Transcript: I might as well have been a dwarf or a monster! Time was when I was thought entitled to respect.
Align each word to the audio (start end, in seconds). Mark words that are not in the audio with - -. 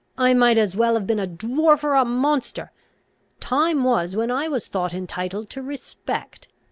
I 0.17 0.33
might 0.33 0.57
as 0.57 0.75
well 0.75 0.95
have 0.95 1.05
been 1.05 1.19
a 1.19 1.27
dwarf 1.27 1.83
or 1.83 1.93
a 1.93 2.03
monster! 2.03 2.71
Time 3.39 3.83
was 3.83 4.15
when 4.15 4.31
I 4.31 4.47
was 4.47 4.67
thought 4.67 4.95
entitled 4.95 5.47
to 5.51 5.61
respect. 5.61 6.47